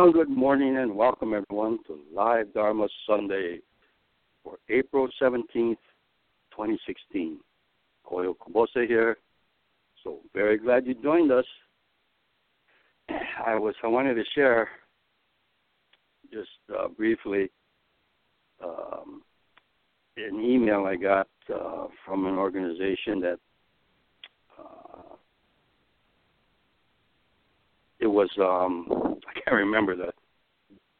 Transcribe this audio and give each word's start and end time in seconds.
Well, 0.00 0.12
good 0.12 0.30
morning 0.30 0.76
and 0.76 0.94
welcome 0.94 1.34
everyone 1.34 1.80
to 1.88 1.98
Live 2.14 2.54
Dharma 2.54 2.86
Sunday 3.04 3.58
for 4.44 4.56
April 4.68 5.08
17th, 5.20 5.74
2016. 6.52 7.40
Koyo 8.06 8.36
Kubose 8.36 8.86
here. 8.86 9.16
So 10.04 10.20
very 10.32 10.56
glad 10.56 10.86
you 10.86 10.94
joined 11.02 11.32
us. 11.32 11.44
I 13.44 13.56
was 13.56 13.74
I 13.82 13.88
wanted 13.88 14.14
to 14.14 14.22
share 14.36 14.68
just 16.32 16.48
uh, 16.78 16.86
briefly 16.86 17.50
um, 18.62 19.22
an 20.16 20.40
email 20.40 20.84
I 20.86 20.94
got 20.94 21.26
uh, 21.52 21.88
from 22.06 22.26
an 22.26 22.36
organization 22.36 23.20
that 23.22 23.38
uh, 24.60 25.16
it 28.00 28.06
was 28.06 28.30
um, 28.38 28.86
I 29.28 29.40
can't 29.40 29.56
remember 29.56 29.96
the, 29.96 30.12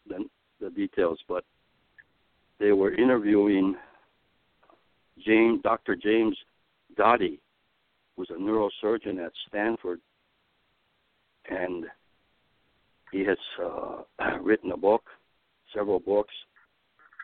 the 0.09 0.25
the 0.61 0.71
details, 0.71 1.19
but 1.29 1.45
they 2.59 2.73
were 2.73 2.93
interviewing 2.95 3.77
James 5.25 5.61
Dr. 5.63 5.97
James 5.97 6.37
Doty, 6.97 7.41
who's 8.17 8.31
a 8.31 8.35
neurosurgeon 8.35 9.25
at 9.25 9.33
Stanford, 9.49 10.01
and 11.49 11.87
he 13.13 13.25
has 13.25 13.39
uh, 13.65 14.03
written 14.43 14.73
a 14.73 14.77
book, 14.77 15.05
several 15.75 16.01
books, 16.01 16.35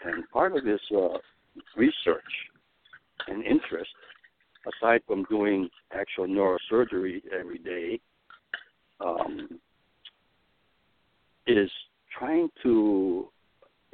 and 0.04 0.28
part 0.30 0.56
of 0.56 0.64
his 0.64 0.80
uh, 0.94 1.18
research 1.76 2.22
and 3.26 3.44
interest, 3.44 3.90
aside 4.76 5.00
from 5.06 5.24
doing 5.24 5.68
actual 5.92 6.26
neurosurgery 6.26 7.22
every 7.38 7.58
day, 7.58 8.00
um, 9.00 9.60
is 11.46 11.70
trying 12.16 12.48
to 12.62 13.28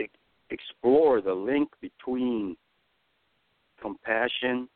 e- 0.01 0.07
explore 0.51 1.21
the 1.21 1.33
link 1.33 1.69
between 1.81 2.57
compassion 3.81 4.69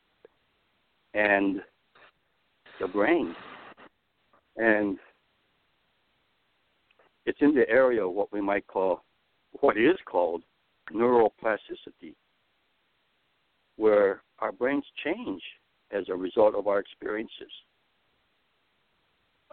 and 1.14 1.60
the 2.80 2.88
brain. 2.88 3.34
And 4.56 4.98
it's 7.26 7.38
in 7.40 7.54
the 7.54 7.68
area 7.68 8.06
of 8.06 8.12
what 8.12 8.32
we 8.32 8.40
might 8.40 8.66
call, 8.66 9.02
what 9.60 9.76
is 9.76 9.96
called 10.04 10.42
neuroplasticity, 10.92 12.14
where 13.76 14.22
our 14.40 14.52
brains 14.52 14.84
change 15.02 15.42
as 15.90 16.04
a 16.08 16.14
result 16.14 16.54
of 16.54 16.66
our 16.66 16.78
experiences. 16.78 17.50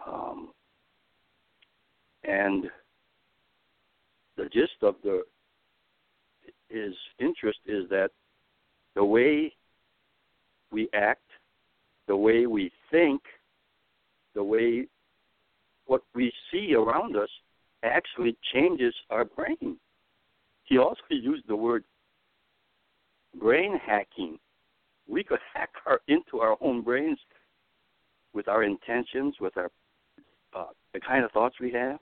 Um, 0.06 0.52
and 2.24 2.64
the 4.36 4.44
gist 4.44 4.82
of 4.82 4.96
the 5.02 5.22
his 6.68 6.94
interest 7.18 7.58
is 7.66 7.88
that 7.90 8.10
the 8.94 9.04
way 9.04 9.52
we 10.70 10.88
act, 10.94 11.28
the 12.08 12.16
way 12.16 12.46
we 12.46 12.70
think, 12.90 13.20
the 14.34 14.42
way 14.42 14.86
what 15.86 16.02
we 16.14 16.32
see 16.50 16.74
around 16.74 17.16
us 17.16 17.28
actually 17.82 18.36
changes 18.54 18.94
our 19.10 19.24
brain. 19.24 19.76
He 20.64 20.78
also 20.78 21.00
used 21.10 21.46
the 21.48 21.56
word 21.56 21.84
brain 23.38 23.78
hacking. 23.84 24.38
We 25.08 25.24
could 25.24 25.40
hack 25.54 25.70
our 25.86 26.00
into 26.08 26.40
our 26.40 26.56
own 26.60 26.82
brains 26.82 27.18
with 28.32 28.48
our 28.48 28.62
intentions, 28.62 29.34
with 29.40 29.56
our 29.56 29.70
uh, 30.54 30.66
the 30.92 31.00
kind 31.00 31.24
of 31.24 31.30
thoughts 31.32 31.56
we 31.60 31.72
have. 31.72 31.98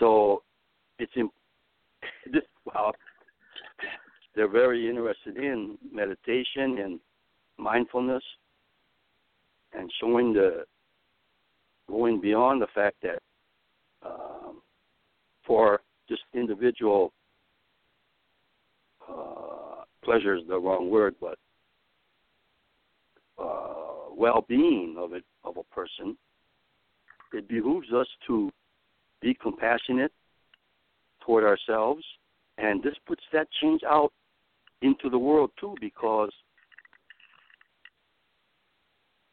So 0.00 0.42
it's 0.98 1.12
in 1.14 1.30
well, 2.64 2.92
they're 4.34 4.48
very 4.48 4.88
interested 4.88 5.36
in 5.36 5.78
meditation 5.92 6.78
and 6.78 7.00
mindfulness 7.58 8.22
and 9.72 9.90
showing 10.00 10.32
the 10.32 10.64
going 11.88 12.20
beyond 12.20 12.62
the 12.62 12.66
fact 12.74 12.96
that 13.02 13.18
um, 14.04 14.62
for 15.46 15.80
just 16.08 16.22
individual 16.34 17.12
uh, 19.08 19.84
pleasure 20.02 20.36
is 20.36 20.42
the 20.48 20.58
wrong 20.58 20.90
word, 20.90 21.14
but 21.20 21.38
uh, 23.38 24.14
well-being 24.16 24.96
of 24.98 25.12
it 25.12 25.24
of 25.44 25.56
a 25.56 25.74
person, 25.74 26.16
it 27.32 27.48
behooves 27.48 27.92
us 27.92 28.06
to 28.26 28.50
be 29.20 29.34
compassionate 29.34 30.12
toward 31.24 31.44
ourselves, 31.44 32.04
and 32.58 32.82
this 32.82 32.94
puts 33.06 33.22
that 33.32 33.48
change 33.60 33.82
out 33.88 34.12
into 34.82 35.10
the 35.10 35.18
world 35.18 35.50
too, 35.60 35.74
because 35.80 36.30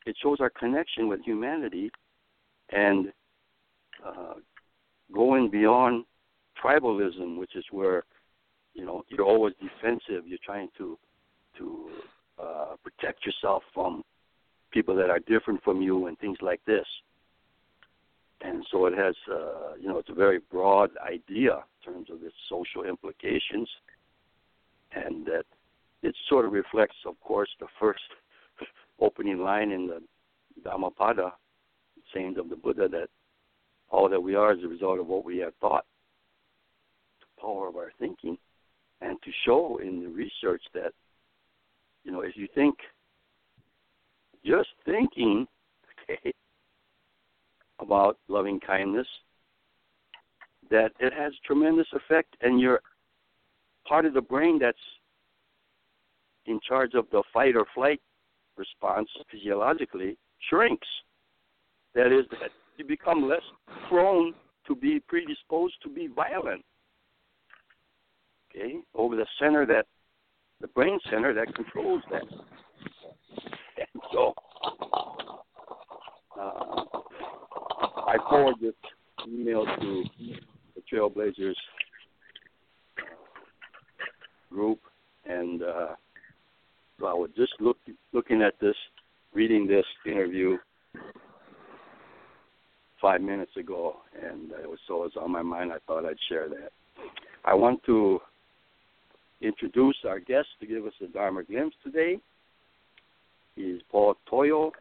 it 0.05 0.15
shows 0.21 0.37
our 0.39 0.49
connection 0.49 1.07
with 1.07 1.21
humanity 1.23 1.91
and 2.69 3.11
uh, 4.05 4.33
going 5.13 5.49
beyond 5.49 6.05
tribalism, 6.63 7.37
which 7.37 7.55
is 7.55 7.65
where 7.71 8.03
you 8.73 8.85
know 8.85 9.03
you're 9.09 9.25
always 9.25 9.53
defensive. 9.61 10.27
You're 10.27 10.39
trying 10.45 10.69
to 10.77 10.97
to 11.57 11.89
uh, 12.41 12.75
protect 12.83 13.25
yourself 13.25 13.63
from 13.73 14.03
people 14.71 14.95
that 14.95 15.09
are 15.09 15.19
different 15.19 15.63
from 15.63 15.81
you 15.81 16.07
and 16.07 16.17
things 16.19 16.37
like 16.41 16.61
this. 16.65 16.85
And 18.41 18.65
so 18.71 18.85
it 18.85 18.93
has, 18.95 19.15
uh, 19.31 19.75
you 19.79 19.87
know, 19.87 19.97
it's 19.97 20.09
a 20.09 20.13
very 20.13 20.39
broad 20.51 20.91
idea 21.05 21.55
in 21.55 21.93
terms 21.93 22.09
of 22.11 22.23
its 22.23 22.35
social 22.47 22.83
implications, 22.83 23.67
and 24.93 25.25
that 25.25 25.45
it 26.03 26.15
sort 26.29 26.45
of 26.45 26.51
reflects, 26.51 26.95
of 27.05 27.19
course, 27.19 27.49
the 27.59 27.67
first 27.79 28.01
opening 28.99 29.39
line 29.39 29.71
in 29.71 29.87
the 29.87 30.01
Dhammapada, 30.63 31.33
sayings 32.13 32.37
of 32.37 32.49
the 32.49 32.55
Buddha 32.55 32.87
that 32.87 33.09
all 33.89 34.09
that 34.09 34.21
we 34.21 34.35
are 34.35 34.53
is 34.53 34.63
a 34.63 34.67
result 34.67 34.99
of 34.99 35.07
what 35.07 35.25
we 35.25 35.37
have 35.37 35.53
thought, 35.59 35.85
the 37.19 37.41
power 37.41 37.67
of 37.67 37.75
our 37.75 37.91
thinking, 37.99 38.37
and 39.01 39.17
to 39.23 39.31
show 39.45 39.79
in 39.81 40.01
the 40.01 40.09
research 40.09 40.61
that, 40.73 40.93
you 42.03 42.11
know, 42.11 42.21
if 42.21 42.35
you 42.35 42.47
think, 42.53 42.75
just 44.45 44.69
thinking, 44.85 45.47
about 47.79 48.17
loving 48.27 48.59
kindness, 48.59 49.07
that 50.69 50.91
it 50.99 51.13
has 51.13 51.33
tremendous 51.45 51.87
effect, 51.93 52.35
and 52.41 52.59
you're 52.59 52.81
part 53.87 54.05
of 54.05 54.13
the 54.13 54.21
brain 54.21 54.59
that's 54.59 54.77
in 56.45 56.59
charge 56.67 56.93
of 56.93 57.05
the 57.11 57.23
fight 57.33 57.55
or 57.55 57.65
flight 57.73 58.01
response 58.57 59.09
physiologically 59.31 60.17
shrinks. 60.49 60.87
That 61.93 62.07
is, 62.07 62.25
that 62.31 62.51
you 62.77 62.85
become 62.85 63.27
less 63.27 63.41
prone 63.89 64.33
to 64.67 64.75
be 64.75 64.99
predisposed 65.07 65.75
to 65.83 65.89
be 65.89 66.07
violent. 66.07 66.63
Okay, 68.49 68.77
over 68.95 69.15
the 69.15 69.25
center 69.39 69.65
that 69.65 69.85
the 70.61 70.67
brain 70.67 70.99
center 71.09 71.33
that 71.33 71.53
controls 71.53 72.01
that. 72.11 72.23
And 73.77 74.01
so, 74.11 74.33
uh, 76.39 76.85
I 78.17 78.29
forward 78.29 78.55
this 78.61 78.73
email 79.27 79.65
to 79.65 80.03
the 80.75 80.81
Trailblazers 80.91 81.55
group, 84.49 84.79
and 85.25 85.61
uh, 85.61 85.87
so 86.99 87.05
I 87.05 87.13
was 87.13 87.29
just 87.35 87.53
look, 87.59 87.77
looking 88.13 88.41
at 88.41 88.53
this, 88.59 88.75
reading 89.33 89.67
this 89.67 89.85
interview 90.05 90.57
five 93.01 93.21
minutes 93.21 93.51
ago, 93.57 93.97
and 94.15 94.51
it 94.51 94.69
was 94.69 94.79
so 94.87 95.03
it 95.03 95.13
was 95.15 95.17
on 95.21 95.31
my 95.31 95.43
mind. 95.43 95.71
I 95.71 95.77
thought 95.85 96.05
I'd 96.05 96.17
share 96.29 96.49
that. 96.49 96.71
I 97.45 97.53
want 97.53 97.83
to 97.85 98.19
introduce 99.41 99.97
our 100.07 100.19
guest 100.19 100.47
to 100.59 100.65
give 100.65 100.85
us 100.85 100.93
a 101.03 101.07
Dharma 101.07 101.43
glimpse 101.43 101.75
today. 101.83 102.17
He's 103.55 103.81
Paul 103.91 104.15
Toyo, 104.29 104.71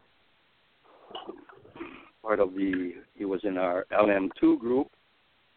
part 2.27 2.41
of 2.41 2.53
the. 2.53 2.91
He 3.15 3.23
was 3.23 3.39
in 3.43 3.57
our 3.57 3.85
LM2 3.91 4.59
group, 4.59 4.87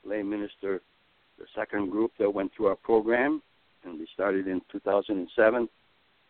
lay 0.05 0.23
minister, 0.23 0.81
the 1.39 1.47
second 1.55 1.91
group 1.91 2.13
that 2.21 2.33
went 2.33 2.53
through 2.57 2.67
our 2.67 2.77
program, 2.77 3.43
and 3.85 3.99
we 3.99 4.07
started 4.15 4.47
in 4.47 4.61
2007, 4.71 5.69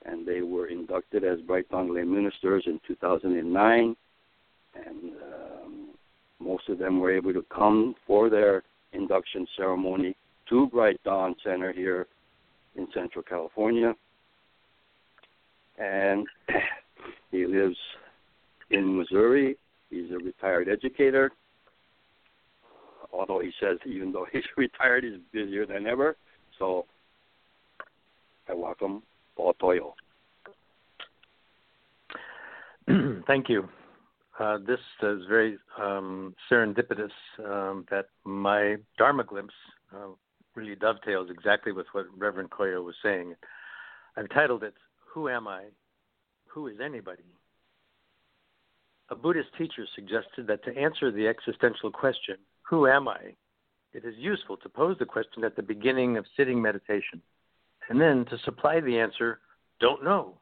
and 0.06 0.26
they 0.26 0.40
were 0.40 0.68
inducted 0.68 1.24
as 1.24 1.40
Bright 1.40 1.68
Dawn 1.68 1.94
lay 1.94 2.04
ministers 2.04 2.64
in 2.66 2.80
2009, 2.88 3.94
and 4.74 5.12
um, 5.34 5.88
most 6.38 6.68
of 6.70 6.78
them 6.78 7.00
were 7.00 7.14
able 7.14 7.34
to 7.34 7.44
come 7.54 7.94
for 8.06 8.30
their 8.30 8.62
induction 8.94 9.46
ceremony 9.58 10.16
to 10.48 10.68
Bright 10.68 11.00
Dawn 11.04 11.34
Center 11.44 11.70
here 11.70 12.06
in 12.76 12.88
Central 12.94 13.22
California. 13.22 13.94
And 15.78 16.26
he 17.30 17.44
lives 17.44 17.76
in 18.70 18.96
Missouri. 18.96 19.58
He's 19.90 20.10
a 20.12 20.18
retired 20.18 20.68
educator. 20.68 21.32
although 23.12 23.40
he 23.40 23.50
says 23.60 23.78
even 23.84 24.12
though 24.12 24.26
he's 24.32 24.44
retired, 24.56 25.04
he's 25.04 25.20
busier 25.32 25.66
than 25.66 25.86
ever. 25.86 26.16
So 26.58 26.86
I 28.48 28.54
welcome 28.54 29.02
Paul 29.36 29.54
Toyo. 29.54 29.94
Thank 33.26 33.48
you. 33.48 33.68
Uh, 34.38 34.58
this 34.66 34.78
is 35.02 35.22
very 35.28 35.58
um, 35.78 36.34
serendipitous 36.50 37.10
um, 37.44 37.84
that 37.90 38.06
my 38.24 38.76
Dharma 38.96 39.22
glimpse 39.22 39.54
uh, 39.94 40.08
really 40.54 40.74
dovetails 40.74 41.28
exactly 41.30 41.72
with 41.72 41.86
what 41.92 42.06
Reverend 42.16 42.50
Koyo 42.50 42.82
was 42.84 42.94
saying. 43.02 43.34
I've 44.16 44.30
titled 44.30 44.62
it, 44.62 44.74
Who 45.12 45.28
Am 45.28 45.46
I? 45.46 45.64
Who 46.48 46.68
is 46.68 46.76
Anybody? 46.82 47.24
A 49.10 49.16
Buddhist 49.16 49.48
teacher 49.58 49.86
suggested 49.94 50.46
that 50.46 50.64
to 50.64 50.76
answer 50.76 51.10
the 51.10 51.26
existential 51.26 51.90
question, 51.90 52.36
Who 52.68 52.86
am 52.86 53.08
I? 53.08 53.34
it 53.92 54.04
is 54.04 54.14
useful 54.16 54.56
to 54.58 54.68
pose 54.68 54.96
the 55.00 55.04
question 55.04 55.42
at 55.42 55.56
the 55.56 55.62
beginning 55.62 56.16
of 56.16 56.24
sitting 56.36 56.62
meditation, 56.62 57.20
and 57.88 58.00
then 58.00 58.24
to 58.26 58.38
supply 58.44 58.78
the 58.78 59.00
answer, 59.00 59.40
Don't 59.80 60.04
know, 60.04 60.38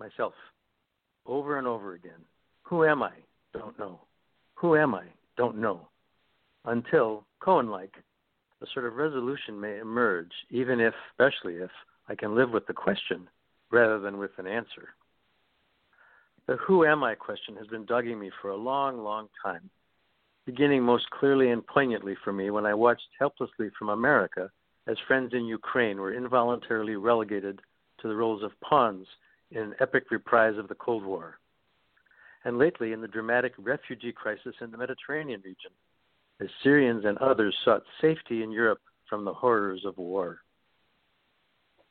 myself, 0.00 0.34
over 1.24 1.58
and 1.58 1.68
over 1.68 1.94
again. 1.94 2.24
Who 2.62 2.84
am 2.84 3.00
I? 3.00 3.12
Don't 3.52 3.78
know. 3.78 4.00
Who 4.54 4.76
am 4.76 4.92
I? 4.92 5.04
Don't 5.36 5.58
know. 5.58 5.88
Until, 6.64 7.24
koan 7.40 7.70
like, 7.70 7.94
a 8.60 8.66
sort 8.74 8.86
of 8.86 8.96
resolution 8.96 9.60
may 9.60 9.78
emerge, 9.78 10.32
even 10.50 10.80
if, 10.80 10.94
especially 11.12 11.54
if, 11.54 11.70
I 12.08 12.16
can 12.16 12.34
live 12.34 12.50
with 12.50 12.66
the 12.66 12.72
question 12.72 13.28
rather 13.70 14.00
than 14.00 14.18
with 14.18 14.32
an 14.38 14.48
answer. 14.48 14.88
The 16.50 16.56
who 16.56 16.84
am 16.84 17.04
I 17.04 17.14
question 17.14 17.54
has 17.58 17.68
been 17.68 17.84
dogging 17.84 18.18
me 18.18 18.32
for 18.42 18.50
a 18.50 18.56
long, 18.56 19.04
long 19.04 19.28
time, 19.40 19.70
beginning 20.46 20.82
most 20.82 21.08
clearly 21.10 21.50
and 21.50 21.64
poignantly 21.64 22.16
for 22.24 22.32
me 22.32 22.50
when 22.50 22.66
I 22.66 22.74
watched 22.74 23.06
helplessly 23.20 23.70
from 23.78 23.88
America 23.88 24.50
as 24.88 24.96
friends 25.06 25.32
in 25.32 25.44
Ukraine 25.44 26.00
were 26.00 26.12
involuntarily 26.12 26.96
relegated 26.96 27.60
to 28.00 28.08
the 28.08 28.16
roles 28.16 28.42
of 28.42 28.60
pawns 28.62 29.06
in 29.52 29.58
an 29.58 29.74
epic 29.78 30.10
reprise 30.10 30.58
of 30.58 30.66
the 30.66 30.74
Cold 30.74 31.04
War. 31.04 31.38
And 32.44 32.58
lately 32.58 32.92
in 32.92 33.00
the 33.00 33.06
dramatic 33.06 33.52
refugee 33.56 34.10
crisis 34.10 34.56
in 34.60 34.72
the 34.72 34.76
Mediterranean 34.76 35.42
region, 35.44 35.70
as 36.40 36.48
Syrians 36.64 37.04
and 37.04 37.16
others 37.18 37.54
sought 37.64 37.84
safety 38.00 38.42
in 38.42 38.50
Europe 38.50 38.80
from 39.08 39.24
the 39.24 39.34
horrors 39.34 39.84
of 39.84 39.98
war. 39.98 40.40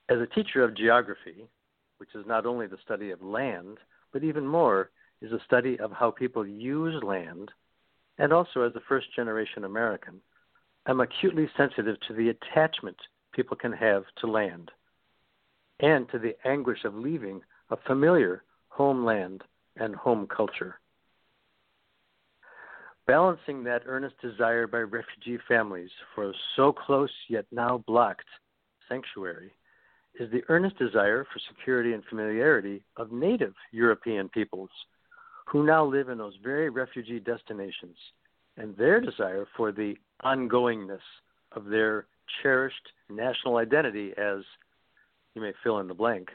As 0.09 0.19
a 0.19 0.27
teacher 0.27 0.65
of 0.65 0.75
geography, 0.75 1.47
which 1.99 2.13
is 2.13 2.25
not 2.27 2.45
only 2.45 2.67
the 2.67 2.77
study 2.83 3.11
of 3.11 3.21
land, 3.21 3.77
but 4.11 4.23
even 4.23 4.45
more 4.45 4.91
is 5.21 5.31
a 5.31 5.43
study 5.45 5.79
of 5.79 5.91
how 5.91 6.11
people 6.11 6.45
use 6.45 7.01
land, 7.03 7.51
and 8.17 8.33
also 8.33 8.61
as 8.61 8.75
a 8.75 8.81
first 8.87 9.07
generation 9.15 9.63
American, 9.63 10.21
I'm 10.85 11.01
acutely 11.01 11.49
sensitive 11.57 11.97
to 12.07 12.13
the 12.13 12.29
attachment 12.29 12.97
people 13.33 13.55
can 13.55 13.73
have 13.73 14.03
to 14.21 14.27
land 14.27 14.71
and 15.79 16.09
to 16.09 16.19
the 16.19 16.35
anguish 16.45 16.83
of 16.83 16.95
leaving 16.95 17.41
a 17.69 17.77
familiar 17.87 18.43
homeland 18.69 19.43
and 19.77 19.95
home 19.95 20.27
culture. 20.27 20.79
Balancing 23.07 23.63
that 23.63 23.83
earnest 23.85 24.15
desire 24.21 24.67
by 24.67 24.79
refugee 24.79 25.39
families 25.47 25.89
for 26.13 26.29
a 26.29 26.33
so 26.55 26.71
close 26.71 27.11
yet 27.27 27.45
now 27.51 27.83
blocked 27.87 28.27
sanctuary 28.87 29.53
is 30.17 30.31
the 30.31 30.43
earnest 30.49 30.77
desire 30.77 31.25
for 31.25 31.39
security 31.49 31.93
and 31.93 32.03
familiarity 32.05 32.83
of 32.97 33.11
native 33.11 33.53
European 33.71 34.29
peoples 34.29 34.69
who 35.45 35.65
now 35.65 35.83
live 35.83 36.09
in 36.09 36.17
those 36.17 36.35
very 36.43 36.69
refugee 36.69 37.19
destinations 37.19 37.97
and 38.57 38.75
their 38.77 38.99
desire 38.99 39.47
for 39.57 39.71
the 39.71 39.95
ongoingness 40.23 40.99
of 41.53 41.65
their 41.65 42.05
cherished 42.41 42.89
national 43.09 43.57
identity 43.57 44.11
as 44.17 44.43
you 45.33 45.41
may 45.41 45.53
fill 45.63 45.79
in 45.79 45.87
the 45.87 45.93
blank 45.93 46.29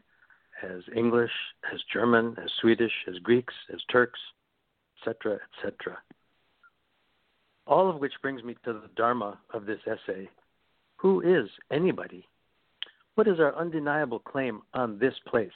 as 0.62 0.82
English, 0.97 1.31
as 1.73 1.81
German, 1.93 2.37
as 2.43 2.50
Swedish, 2.61 2.93
as 3.09 3.19
Greeks, 3.19 3.55
as 3.73 3.81
Turks, 3.91 4.20
etc., 5.00 5.38
etc. 5.59 5.99
All 7.67 7.91
of 7.91 7.97
which 7.97 8.12
brings 8.23 8.43
me 8.43 8.56
to 8.65 8.73
the 8.73 8.91
Dharma 8.97 9.38
of 9.53 9.67
this 9.67 9.81
essay. 9.87 10.29
Who 10.97 11.20
is 11.20 11.50
anybody? 11.70 12.27
What 13.14 13.28
is 13.28 13.38
our 13.38 13.55
undeniable 13.56 14.19
claim 14.19 14.62
on 14.72 14.99
this 14.99 15.14
place? 15.26 15.50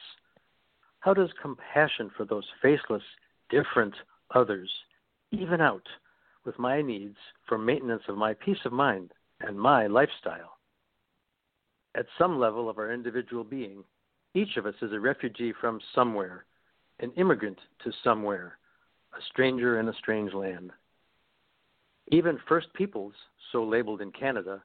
How 1.01 1.13
does 1.13 1.31
compassion 1.43 2.11
for 2.17 2.25
those 2.25 2.47
faceless, 2.63 3.03
different 3.51 3.95
others 4.35 4.71
even 5.33 5.61
out 5.61 5.87
with 6.45 6.59
my 6.59 6.81
needs 6.83 7.17
for 7.49 7.59
maintenance 7.59 8.03
of 8.09 8.17
my 8.17 8.35
peace 8.35 8.65
of 8.65 8.73
mind 8.73 9.13
and 9.41 9.59
my 9.59 9.89
lifestyle? 9.89 10.59
At 11.97 12.07
some 12.17 12.39
level 12.39 12.71
of 12.71 12.79
our 12.79 12.93
individual 12.93 13.43
being, 13.43 13.83
each 14.35 14.57
of 14.57 14.65
us 14.65 14.75
is 14.81 14.93
a 14.93 15.01
refugee 15.01 15.53
from 15.61 15.81
somewhere, 15.95 16.45
an 17.01 17.11
immigrant 17.17 17.59
to 17.83 17.91
somewhere, 18.05 18.59
a 19.15 19.23
stranger 19.33 19.81
in 19.81 19.89
a 19.89 19.95
strange 19.95 20.33
land. 20.33 20.71
Even 22.13 22.39
First 22.47 22.73
Peoples, 22.75 23.15
so 23.51 23.65
labeled 23.65 24.01
in 24.01 24.13
Canada, 24.13 24.63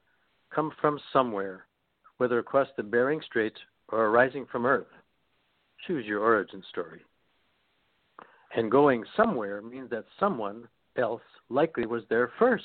come 0.54 0.70
from 0.80 1.00
somewhere 1.12 1.66
whether 2.18 2.38
across 2.38 2.68
the 2.76 2.82
Bering 2.82 3.20
Strait 3.24 3.54
or 3.88 4.06
arising 4.06 4.46
from 4.50 4.66
Earth. 4.66 4.86
Choose 5.86 6.06
your 6.06 6.20
origin 6.20 6.62
story. 6.70 7.00
And 8.56 8.70
going 8.70 9.04
somewhere 9.16 9.60
means 9.62 9.90
that 9.90 10.04
someone 10.18 10.68
else 10.96 11.22
likely 11.48 11.86
was 11.86 12.04
there 12.08 12.30
first. 12.38 12.64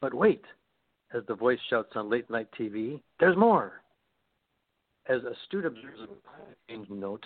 But 0.00 0.14
wait, 0.14 0.44
as 1.14 1.22
the 1.28 1.34
voice 1.34 1.58
shouts 1.68 1.92
on 1.94 2.10
late 2.10 2.28
night 2.30 2.48
TV, 2.58 3.00
there's 3.20 3.36
more. 3.36 3.82
As 5.08 5.20
astute 5.24 5.66
observers 5.66 6.00
of 6.02 6.22
climate 6.24 6.58
change 6.68 6.88
note, 6.88 7.24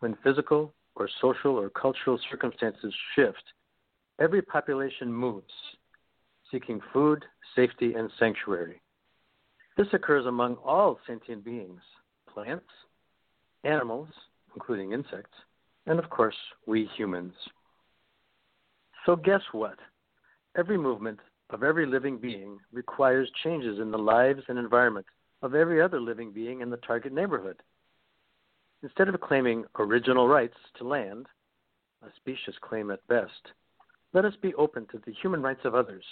when 0.00 0.16
physical 0.22 0.72
or 0.94 1.08
social 1.20 1.58
or 1.58 1.70
cultural 1.70 2.18
circumstances 2.30 2.94
shift, 3.14 3.42
every 4.20 4.42
population 4.42 5.12
moves, 5.12 5.52
seeking 6.50 6.80
food, 6.92 7.24
safety, 7.54 7.94
and 7.94 8.10
sanctuary. 8.18 8.80
This 9.76 9.88
occurs 9.92 10.24
among 10.26 10.56
all 10.56 10.98
sentient 11.06 11.44
beings 11.44 11.80
plants, 12.32 12.68
animals, 13.64 14.08
including 14.54 14.92
insects, 14.92 15.36
and 15.86 15.98
of 15.98 16.10
course, 16.10 16.36
we 16.66 16.88
humans. 16.96 17.34
So, 19.04 19.16
guess 19.16 19.42
what? 19.52 19.78
Every 20.56 20.78
movement 20.78 21.20
of 21.50 21.62
every 21.62 21.86
living 21.86 22.18
being 22.18 22.58
requires 22.72 23.30
changes 23.44 23.78
in 23.78 23.90
the 23.90 23.98
lives 23.98 24.42
and 24.48 24.58
environment 24.58 25.06
of 25.42 25.54
every 25.54 25.80
other 25.80 26.00
living 26.00 26.32
being 26.32 26.60
in 26.60 26.70
the 26.70 26.78
target 26.78 27.12
neighborhood. 27.12 27.56
Instead 28.82 29.08
of 29.08 29.20
claiming 29.20 29.64
original 29.78 30.26
rights 30.28 30.56
to 30.78 30.84
land, 30.84 31.26
a 32.02 32.08
specious 32.16 32.56
claim 32.60 32.90
at 32.90 33.06
best, 33.08 33.52
let 34.12 34.24
us 34.24 34.34
be 34.40 34.54
open 34.54 34.86
to 34.90 35.00
the 35.04 35.12
human 35.12 35.42
rights 35.42 35.64
of 35.64 35.74
others, 35.74 36.04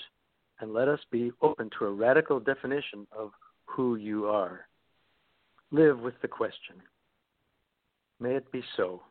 and 0.60 0.72
let 0.72 0.88
us 0.88 1.00
be 1.10 1.32
open 1.42 1.70
to 1.78 1.86
a 1.86 1.92
radical 1.92 2.38
definition 2.40 3.06
of 3.16 3.30
who 3.74 3.96
you 3.96 4.26
are. 4.26 4.66
Live 5.70 5.98
with 6.00 6.14
the 6.22 6.28
question. 6.28 6.76
May 8.20 8.36
it 8.36 8.50
be 8.52 8.62
so. 8.76 9.02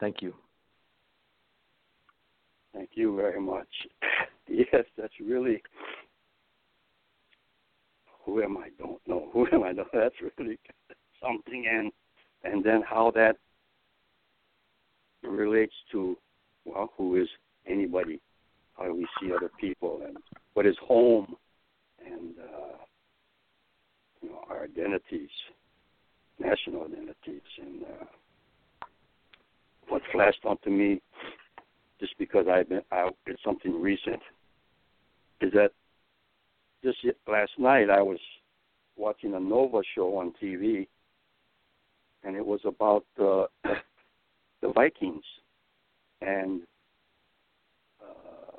Thank 0.00 0.16
you. 0.20 0.34
Thank 2.74 2.90
you 2.94 3.16
very 3.16 3.40
much. 3.40 3.68
Yes, 4.50 4.86
that's 4.96 5.12
really 5.22 5.62
who 8.28 8.42
am 8.42 8.58
I? 8.58 8.68
Don't 8.78 9.00
know. 9.06 9.30
Who 9.32 9.46
am 9.52 9.62
I? 9.62 9.72
That's 9.92 10.14
really 10.38 10.58
something, 11.22 11.64
and 11.70 11.90
and 12.44 12.62
then 12.62 12.82
how 12.88 13.10
that 13.14 13.36
relates 15.22 15.72
to 15.92 16.16
well, 16.64 16.92
who 16.96 17.16
is 17.16 17.28
anybody? 17.66 18.20
How 18.76 18.84
do 18.84 18.94
we 18.94 19.06
see 19.20 19.32
other 19.34 19.50
people, 19.58 20.02
and 20.06 20.18
what 20.52 20.66
is 20.66 20.76
home, 20.86 21.34
and 22.04 22.34
uh, 22.38 22.76
you 24.22 24.30
know, 24.30 24.40
our 24.48 24.64
identities, 24.64 25.30
national 26.38 26.84
identities, 26.84 27.42
and 27.60 27.82
uh, 27.82 28.04
what 29.88 30.02
flashed 30.12 30.44
onto 30.44 30.70
me, 30.70 31.00
just 32.00 32.16
because 32.18 32.46
I've 32.50 32.68
been 32.68 32.82
out, 32.92 33.16
it's 33.26 33.42
something 33.44 33.80
recent, 33.80 34.20
is 35.40 35.52
that 35.52 35.70
just 36.84 36.98
last 37.26 37.52
night 37.58 37.90
I 37.90 38.02
was 38.02 38.18
watching 38.96 39.34
a 39.34 39.40
Nova 39.40 39.80
show 39.94 40.16
on 40.18 40.32
TV, 40.42 40.86
and 42.24 42.36
it 42.36 42.44
was 42.44 42.60
about 42.64 43.04
uh, 43.20 43.46
the 44.60 44.72
Vikings 44.74 45.24
and 46.20 46.62
uh, 48.00 48.56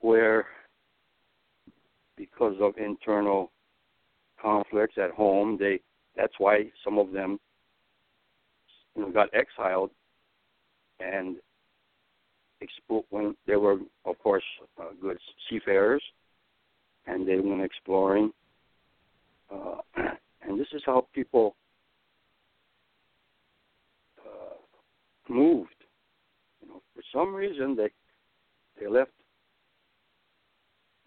where 0.00 0.46
because 2.16 2.54
of 2.60 2.76
internal 2.76 3.50
conflicts 4.40 4.96
at 4.98 5.10
home. 5.10 5.56
They 5.58 5.80
that's 6.16 6.34
why 6.38 6.70
some 6.84 6.98
of 6.98 7.12
them 7.12 7.38
you 8.96 9.02
know 9.02 9.10
got 9.10 9.28
exiled 9.34 9.90
and 11.00 11.36
expo- 12.62 13.04
when 13.10 13.36
they 13.46 13.56
were, 13.56 13.78
of 14.04 14.18
course, 14.18 14.42
uh, 14.80 14.90
good 15.00 15.18
seafarers, 15.48 16.02
and 17.06 17.26
they 17.26 17.38
went 17.38 17.62
exploring. 17.62 18.32
Uh, 19.52 19.76
and 20.42 20.58
this 20.58 20.66
is 20.72 20.82
how 20.84 21.06
people 21.14 21.54
uh, 24.26 24.54
moved. 25.28 25.70
You 26.60 26.68
know, 26.68 26.82
for 26.94 27.02
some 27.12 27.34
reason 27.34 27.76
they 27.76 27.88
they 28.80 28.86
left 28.86 29.10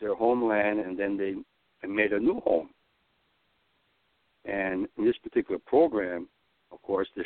their 0.01 0.15
homeland 0.15 0.79
and 0.79 0.97
then 0.97 1.15
they, 1.15 1.35
they 1.81 1.87
made 1.87 2.11
a 2.11 2.19
new 2.19 2.41
home. 2.41 2.69
And 4.51 4.87
in 4.97 5.05
this 5.05 5.17
particular 5.23 5.59
program, 5.65 6.27
of 6.71 6.81
course, 6.81 7.07
this 7.15 7.25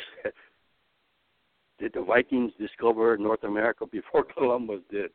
did 1.78 1.92
the 1.92 2.02
Vikings 2.02 2.52
discover 2.58 3.18
North 3.18 3.44
America 3.44 3.84
before 3.92 4.24
Columbus 4.24 4.80
did? 4.90 5.10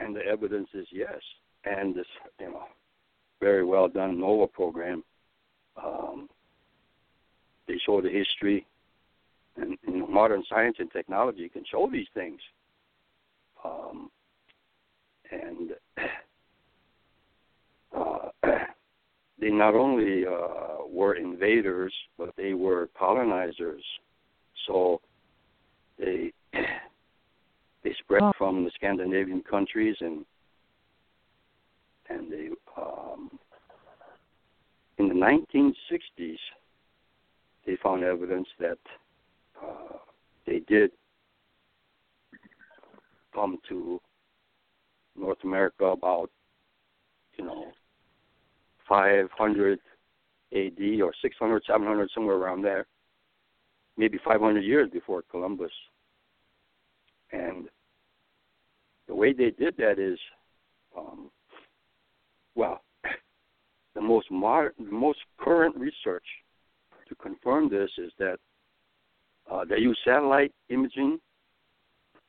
And 0.00 0.14
the 0.14 0.24
evidence 0.24 0.68
is 0.74 0.86
yes. 0.90 1.20
And 1.64 1.94
this, 1.94 2.06
you 2.40 2.50
know, 2.50 2.64
very 3.40 3.64
well 3.64 3.88
done 3.88 4.18
NOVA 4.18 4.48
program. 4.48 5.04
Um, 5.82 6.28
they 7.66 7.78
show 7.84 8.00
the 8.00 8.08
history, 8.08 8.66
and 9.56 9.76
modern 10.08 10.42
science 10.48 10.76
and 10.78 10.90
technology 10.90 11.48
can 11.48 11.64
show 11.70 11.88
these 11.92 12.06
things. 12.14 12.40
Um, 13.64 14.10
and 15.30 15.72
uh, 17.96 18.28
they 19.48 19.54
not 19.54 19.74
only 19.74 20.26
uh, 20.26 20.84
were 20.90 21.14
invaders, 21.14 21.94
but 22.18 22.34
they 22.36 22.52
were 22.52 22.90
colonizers. 22.98 23.82
So 24.66 25.00
they 25.98 26.32
they 26.52 27.94
spread 28.00 28.22
from 28.36 28.64
the 28.64 28.70
Scandinavian 28.74 29.42
countries 29.48 29.96
and 30.00 30.26
and 32.10 32.30
they 32.30 32.48
um, 32.76 33.30
in 34.98 35.08
the 35.08 35.14
1960s 35.14 36.36
they 37.64 37.76
found 37.82 38.04
evidence 38.04 38.48
that 38.60 38.78
uh, 39.62 39.96
they 40.46 40.58
did 40.68 40.90
come 43.34 43.58
to 43.70 43.98
North 45.16 45.38
America 45.42 45.86
about 45.86 46.30
500 48.88 49.78
AD 50.52 51.00
or 51.02 51.12
600, 51.20 51.62
700, 51.66 52.10
somewhere 52.14 52.36
around 52.36 52.62
there, 52.62 52.86
maybe 53.96 54.18
500 54.24 54.60
years 54.60 54.88
before 54.90 55.22
Columbus. 55.30 55.72
And 57.32 57.68
the 59.06 59.14
way 59.14 59.32
they 59.32 59.50
did 59.50 59.76
that 59.76 59.98
is, 59.98 60.18
um, 60.96 61.30
well, 62.54 62.82
the 63.94 64.00
most 64.00 64.30
modern, 64.30 64.72
the 64.78 64.92
most 64.92 65.18
current 65.38 65.76
research 65.76 66.24
to 67.08 67.14
confirm 67.16 67.68
this 67.68 67.90
is 67.98 68.12
that 68.18 68.36
uh, 69.50 69.64
they 69.64 69.78
use 69.78 69.98
satellite 70.04 70.52
imaging, 70.68 71.18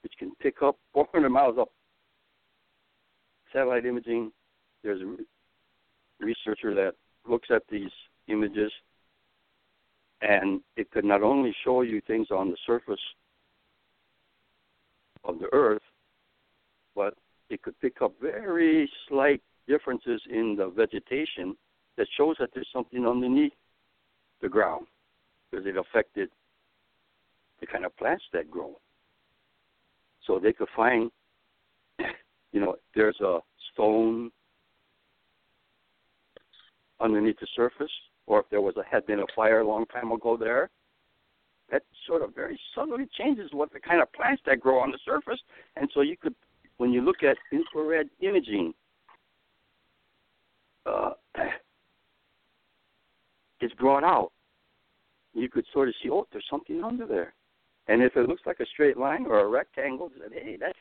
which 0.03 0.13
can 0.17 0.31
pick 0.41 0.61
up 0.61 0.77
400 0.93 1.29
miles 1.29 1.57
up. 1.59 1.69
Satellite 3.51 3.85
imaging. 3.85 4.31
There's 4.83 5.01
a 5.01 5.17
researcher 6.19 6.73
that 6.75 6.93
looks 7.27 7.49
at 7.53 7.63
these 7.69 7.91
images, 8.27 8.71
and 10.21 10.61
it 10.75 10.91
could 10.91 11.05
not 11.05 11.23
only 11.23 11.55
show 11.63 11.81
you 11.81 12.01
things 12.07 12.27
on 12.31 12.49
the 12.49 12.57
surface 12.65 12.99
of 15.23 15.39
the 15.39 15.47
Earth, 15.53 15.81
but 16.95 17.15
it 17.49 17.61
could 17.61 17.79
pick 17.79 18.01
up 18.01 18.13
very 18.21 18.89
slight 19.07 19.41
differences 19.67 20.21
in 20.29 20.55
the 20.57 20.69
vegetation 20.69 21.55
that 21.97 22.07
shows 22.17 22.35
that 22.39 22.49
there's 22.53 22.67
something 22.73 23.05
underneath 23.05 23.53
the 24.41 24.49
ground 24.49 24.87
because 25.49 25.65
it 25.65 25.75
affected 25.77 26.29
the 27.59 27.67
kind 27.67 27.85
of 27.85 27.95
plants 27.97 28.23
that 28.33 28.49
grow. 28.49 28.75
So 30.25 30.39
they 30.39 30.53
could 30.53 30.69
find, 30.75 31.11
you 32.51 32.59
know, 32.59 32.75
there's 32.95 33.19
a 33.21 33.39
stone 33.73 34.31
underneath 36.99 37.39
the 37.39 37.47
surface, 37.55 37.91
or 38.27 38.39
if 38.39 38.49
there 38.49 38.61
was 38.61 38.75
a 38.77 38.83
had 38.89 39.05
been 39.05 39.19
a 39.19 39.25
fire 39.35 39.61
a 39.61 39.67
long 39.67 39.85
time 39.87 40.11
ago 40.11 40.37
there, 40.37 40.69
that 41.71 41.83
sort 42.07 42.21
of 42.21 42.33
very 42.35 42.59
subtly 42.75 43.07
changes 43.17 43.49
what 43.53 43.71
the 43.71 43.79
kind 43.79 44.01
of 44.01 44.11
plants 44.13 44.41
that 44.45 44.59
grow 44.59 44.79
on 44.79 44.91
the 44.91 44.99
surface. 45.05 45.39
And 45.75 45.89
so 45.93 46.01
you 46.01 46.17
could, 46.17 46.35
when 46.77 46.91
you 46.91 47.01
look 47.01 47.23
at 47.23 47.37
infrared 47.51 48.09
imaging, 48.21 48.73
uh, 50.85 51.11
it's 53.61 53.73
brought 53.75 54.03
out. 54.03 54.31
You 55.33 55.49
could 55.49 55.65
sort 55.71 55.89
of 55.89 55.95
see, 56.01 56.09
oh, 56.09 56.27
there's 56.31 56.45
something 56.49 56.83
under 56.83 57.05
there. 57.05 57.33
And 57.87 58.01
if 58.03 58.15
it 58.15 58.27
looks 58.27 58.41
like 58.45 58.59
a 58.59 58.65
straight 58.67 58.97
line 58.97 59.25
or 59.25 59.39
a 59.39 59.47
rectangle, 59.47 60.11
then 60.19 60.31
hey, 60.31 60.57
that's 60.59 60.77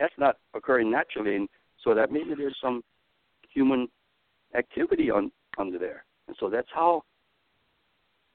that's 0.00 0.14
not 0.18 0.36
occurring 0.54 0.90
naturally, 0.90 1.36
and 1.36 1.48
so 1.82 1.94
that 1.94 2.12
maybe 2.12 2.34
there's 2.36 2.56
some 2.62 2.82
human 3.52 3.88
activity 4.56 5.10
on 5.10 5.30
under 5.58 5.78
there. 5.78 6.04
And 6.26 6.36
so 6.38 6.48
that's 6.48 6.68
how 6.72 7.02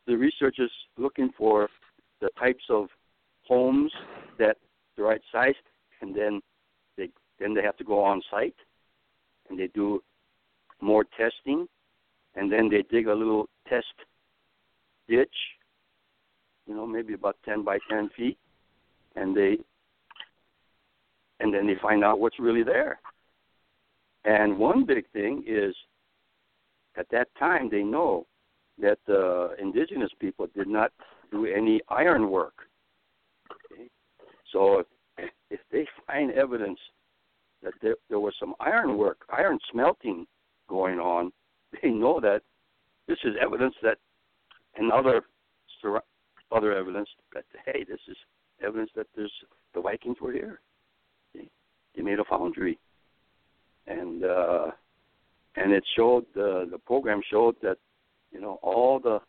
the 0.08 0.16
researchers 0.16 0.72
looking 0.98 1.32
for 1.38 1.70
the 2.22 2.30
types 2.40 2.64
of 2.70 2.88
homes 3.48 3.92
that 4.40 4.58
the 4.98 5.04
right 5.04 5.22
size, 5.32 5.56
and 6.02 6.16
then 6.16 6.42
they 6.98 7.10
then 7.40 7.54
they 7.54 7.62
have 7.62 7.78
to 7.78 7.84
go 7.84 8.04
on 8.04 8.22
site 8.30 8.56
and 9.50 9.60
they 9.60 9.68
do 9.68 10.02
more 10.82 11.06
testing, 11.18 11.68
and 12.36 12.52
then 12.52 12.70
they 12.70 12.84
dig 12.90 13.08
a 13.08 13.14
little 13.14 13.48
test 13.68 13.86
ditch, 15.08 15.36
you 16.68 16.76
know, 16.76 16.86
maybe 16.86 17.14
about 17.14 17.38
ten 17.46 17.64
by 17.64 17.78
ten 17.90 18.10
feet, 18.16 18.38
and 19.16 19.36
they 19.36 19.58
and 21.40 21.54
then 21.54 21.68
they 21.68 21.76
find 21.82 22.04
out 22.04 22.20
what's 22.20 22.40
really 22.40 22.64
there. 22.64 23.00
And 24.26 24.58
one 24.58 24.86
big 24.86 25.06
thing 25.12 25.44
is 25.46 25.76
at 26.98 27.08
that 27.12 27.28
time 27.38 27.70
they 27.70 27.84
know 27.84 28.26
that 28.82 28.98
the 29.08 29.50
uh, 29.52 29.62
indigenous 29.62 30.12
people 30.20 30.48
did 30.56 30.68
not 30.68 30.92
do 31.32 31.46
any 31.46 31.82
iron 31.90 32.30
work. 32.30 32.54
Okay? 33.72 33.88
So 34.52 34.84
if, 35.18 35.30
if 35.50 35.60
they 35.72 35.88
find 36.08 36.32
evidence 36.32 36.80
that 37.62 37.74
there, 37.82 37.96
there 38.10 38.20
was 38.20 38.34
some 38.40 38.56
iron 38.60 38.98
work, 38.98 39.20
iron 39.30 39.60
smelting 39.72 40.26
going 40.68 41.00
on, 41.00 41.32
they 41.82 41.90
know 41.90 42.20
that 42.20 42.42
this 43.08 43.18
is 43.24 43.36
evidence 43.42 43.76
that, 43.84 43.98
and 44.76 44.92
other 44.92 45.24
other 46.52 46.74
evidence 46.74 47.10
that 47.34 47.44
hey, 47.66 47.84
this 47.84 48.00
is 48.08 48.16
evidence 48.66 48.90
that 48.96 49.08
there's 49.16 49.32
the 49.74 49.82
Vikings 49.82 50.18
were 50.22 50.32
here. 50.32 50.62
They, 51.34 51.50
they 51.96 52.02
made 52.02 52.20
a 52.20 52.24
foundry, 52.24 52.80
and 53.88 54.24
uh, 54.24 54.72
and 55.56 55.72
it 55.72 55.84
showed 55.96 56.26
the 56.34 56.68
the 56.70 56.78
program 56.78 57.22
showed 57.30 57.56
that 57.62 57.78
you 58.32 58.42
know 58.42 58.60
all 58.62 59.00
the 59.00 59.20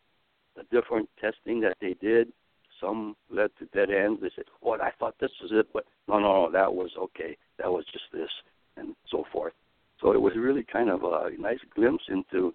the 0.56 0.62
different 0.70 1.08
testing 1.20 1.60
that 1.60 1.76
they 1.80 1.94
did 2.00 2.32
some 2.80 3.16
led 3.30 3.50
to 3.58 3.66
dead 3.66 3.90
ends. 3.90 4.20
They 4.20 4.30
said 4.34 4.44
"What? 4.60 4.80
i 4.80 4.90
thought 4.98 5.14
this 5.20 5.30
was 5.40 5.50
it 5.52 5.66
but 5.72 5.84
no 6.08 6.18
no 6.18 6.46
no 6.46 6.50
that 6.52 6.72
was 6.72 6.90
okay. 6.98 7.36
That 7.58 7.70
was 7.70 7.84
just 7.92 8.04
this 8.12 8.30
and 8.76 8.94
so 9.10 9.24
forth. 9.32 9.52
So 10.00 10.12
it 10.12 10.20
was 10.20 10.34
really 10.36 10.64
kind 10.64 10.90
of 10.90 11.04
a 11.04 11.30
nice 11.38 11.60
glimpse 11.74 12.04
into 12.08 12.52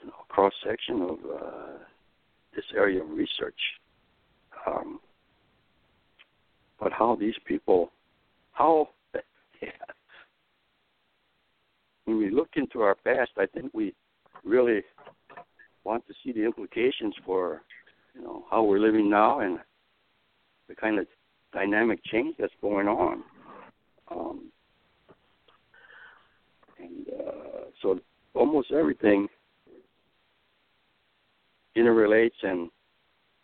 you 0.00 0.06
know 0.06 0.24
cross 0.28 0.52
section 0.66 1.02
of 1.02 1.18
uh 1.24 1.78
this 2.54 2.64
area 2.74 3.02
of 3.02 3.10
research. 3.10 3.60
Um 4.66 5.00
but 6.80 6.92
how 6.92 7.16
these 7.16 7.38
people 7.44 7.90
how 8.52 8.88
when 12.06 12.18
we 12.18 12.30
look 12.30 12.50
into 12.54 12.80
our 12.80 12.94
past, 12.94 13.32
I 13.36 13.46
think 13.46 13.72
we 13.74 13.94
really 14.44 14.82
want 15.84 16.06
to 16.06 16.14
see 16.24 16.32
the 16.32 16.44
implications 16.44 17.14
for 17.24 17.62
you 18.14 18.22
know 18.22 18.44
how 18.50 18.62
we're 18.62 18.78
living 18.78 19.10
now 19.10 19.40
and 19.40 19.58
the 20.68 20.74
kind 20.74 20.98
of 20.98 21.06
dynamic 21.52 22.00
change 22.04 22.36
that's 22.38 22.52
going 22.60 22.88
on. 22.88 23.22
Um, 24.10 24.50
and 26.78 27.06
uh, 27.08 27.64
so 27.82 28.00
almost 28.34 28.72
everything 28.72 29.28
interrelates 31.76 32.42
and 32.42 32.70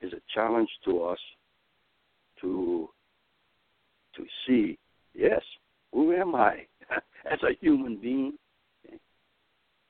is 0.01 0.13
a 0.13 0.21
challenge 0.35 0.69
to 0.85 1.03
us 1.03 1.19
to 2.41 2.89
to 4.17 4.25
see 4.47 4.79
yes 5.15 5.43
who 5.93 6.13
am 6.13 6.35
I 6.35 6.67
as 7.31 7.39
a 7.43 7.55
human 7.61 7.97
being 7.97 8.37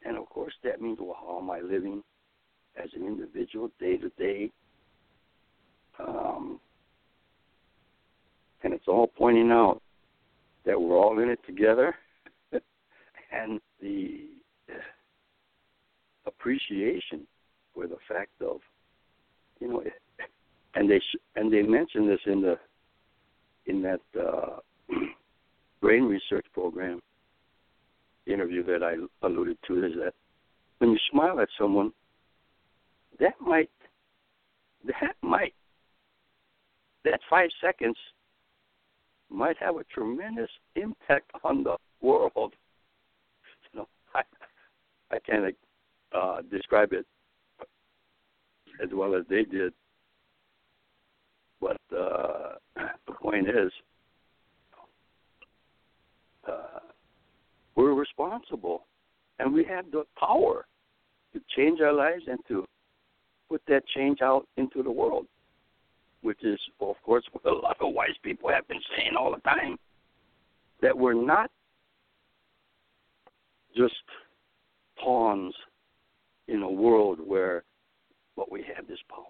and 0.04 0.16
of 0.16 0.28
course, 0.28 0.54
that 0.64 0.80
means, 0.80 0.98
well, 1.00 1.16
how 1.18 1.38
am 1.38 1.50
I 1.50 1.60
living 1.60 2.02
as 2.82 2.88
an 2.94 3.06
individual 3.06 3.70
day 3.78 3.96
to 3.96 4.08
day? 4.10 4.50
Um, 5.98 6.58
and 8.62 8.72
it's 8.72 8.88
all 8.88 9.06
pointing 9.06 9.50
out 9.50 9.80
that 10.64 10.80
we're 10.80 10.96
all 10.96 11.18
in 11.18 11.28
it 11.28 11.40
together, 11.46 11.94
and 12.52 13.60
the 13.80 14.26
appreciation 16.26 17.26
for 17.74 17.86
the 17.86 17.96
fact 18.08 18.30
of, 18.40 18.60
you 19.60 19.68
know, 19.68 19.82
and 20.74 20.90
they 20.90 20.98
sh- 20.98 21.20
and 21.36 21.52
they 21.52 21.62
mention 21.62 22.06
this 22.06 22.20
in 22.26 22.40
the 22.40 22.58
in 23.66 23.82
that 23.82 24.00
uh, 24.18 24.58
brain 25.80 26.04
research 26.04 26.46
program 26.52 27.00
interview 28.26 28.64
that 28.64 28.82
I 28.82 28.94
alluded 29.26 29.58
to 29.66 29.84
is 29.84 29.92
that 29.96 30.14
when 30.78 30.90
you 30.90 30.98
smile 31.10 31.40
at 31.40 31.48
someone, 31.58 31.92
that 33.20 33.34
might 33.40 33.70
that 34.84 35.14
might 35.22 35.54
that 37.04 37.20
five 37.28 37.50
seconds 37.60 37.96
might 39.30 39.56
have 39.58 39.76
a 39.76 39.84
tremendous 39.84 40.50
impact 40.76 41.30
on 41.44 41.64
the 41.64 41.76
world. 42.00 42.32
You 43.72 43.80
know, 43.80 43.88
I 44.14 44.22
I 45.10 45.18
can't 45.20 45.54
uh, 46.12 46.42
describe 46.50 46.92
it 46.92 47.06
as 48.82 48.88
well 48.92 49.14
as 49.14 49.24
they 49.30 49.44
did, 49.44 49.72
but 51.60 51.78
uh, 51.96 52.54
the 53.06 53.12
point 53.20 53.48
is, 53.48 53.70
uh, 56.48 56.80
we're 57.76 57.94
responsible, 58.18 58.86
and 59.38 59.52
we 59.52 59.64
have 59.64 59.90
the 59.90 60.04
power 60.18 60.66
to 61.32 61.40
change 61.56 61.80
our 61.80 61.92
lives 61.92 62.24
and 62.26 62.38
to 62.48 62.64
put 63.48 63.62
that 63.68 63.82
change 63.94 64.20
out 64.22 64.46
into 64.56 64.82
the 64.82 64.90
world, 64.90 65.26
which 66.22 66.42
is, 66.44 66.58
of 66.80 66.96
course, 67.04 67.24
what 67.32 67.44
a 67.50 67.54
lot 67.54 67.76
of 67.80 67.94
wise 67.94 68.16
people 68.22 68.50
have 68.50 68.66
been 68.68 68.80
saying 68.96 69.12
all 69.18 69.32
the 69.32 69.40
time 69.40 69.76
that 70.80 70.96
we're 70.96 71.14
not 71.14 71.50
just 73.76 73.94
pawns 75.02 75.54
in 76.48 76.62
a 76.62 76.70
world 76.70 77.18
where 77.24 77.62
but 78.34 78.50
we 78.50 78.64
have 78.74 78.86
this 78.86 78.98
power. 79.10 79.24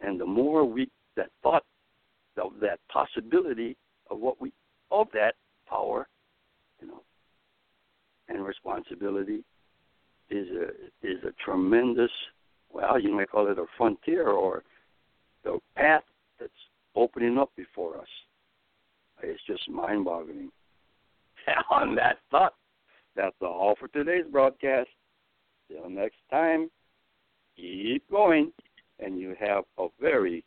And 0.00 0.18
the 0.18 0.26
more 0.26 0.64
we 0.64 0.88
that 1.16 1.28
thought 1.42 1.64
of 2.38 2.52
that 2.60 2.80
possibility 2.90 3.76
of 4.10 4.18
what 4.18 4.40
we 4.40 4.52
of 4.90 5.08
that 5.12 5.34
power, 5.68 6.06
you 6.80 6.88
know, 6.88 7.02
and 8.28 8.44
responsibility 8.96 9.44
is 10.30 10.46
a 10.50 11.06
is 11.06 11.22
a 11.24 11.32
tremendous 11.44 12.10
well, 12.72 13.00
you 13.00 13.14
might 13.14 13.30
call 13.30 13.50
it 13.50 13.58
a 13.58 13.64
frontier 13.76 14.28
or 14.28 14.62
the 15.44 15.58
path 15.76 16.02
that's 16.38 16.52
opening 16.94 17.38
up 17.38 17.50
before 17.56 17.96
us. 17.96 18.08
It's 19.22 19.40
just 19.46 19.68
mind 19.70 20.04
boggling. 20.04 20.50
On 21.70 21.94
that 21.94 22.18
thought, 22.30 22.54
that's 23.14 23.36
all 23.40 23.76
for 23.78 23.88
today's 23.88 24.24
broadcast. 24.30 24.88
Till 25.70 25.88
next 25.88 26.16
time, 26.30 26.68
keep 27.56 28.08
going, 28.10 28.52
and 28.98 29.18
you 29.18 29.34
have 29.40 29.64
a 29.78 29.86
very 30.00 30.44